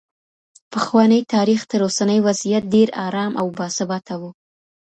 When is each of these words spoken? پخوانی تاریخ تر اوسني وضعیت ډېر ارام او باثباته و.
پخوانی 0.71 1.19
تاریخ 1.33 1.61
تر 1.71 1.79
اوسني 1.85 2.19
وضعیت 2.27 2.63
ډېر 2.73 2.87
ارام 3.07 3.33
او 3.41 3.47
باثباته 3.57 4.15
و. 4.21 4.23